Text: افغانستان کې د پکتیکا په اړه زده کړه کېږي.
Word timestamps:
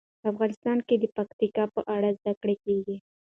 افغانستان 0.31 0.77
کې 0.87 0.95
د 0.99 1.05
پکتیکا 1.17 1.63
په 1.73 1.81
اړه 1.95 2.09
زده 2.19 2.33
کړه 2.41 2.55
کېږي. 2.63 2.97